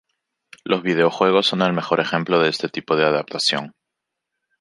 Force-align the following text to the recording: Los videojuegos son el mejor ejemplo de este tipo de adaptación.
Los 0.63 0.81
videojuegos 0.81 1.45
son 1.45 1.61
el 1.61 1.73
mejor 1.73 1.99
ejemplo 1.99 2.39
de 2.39 2.49
este 2.49 2.69
tipo 2.69 2.95
de 2.95 3.05
adaptación. 3.05 3.73